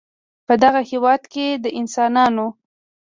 په 0.47 0.53
دغه 0.63 0.81
هېواد 0.91 1.21
کې 1.33 1.47
د 1.63 1.65
انسانانو 1.79 2.47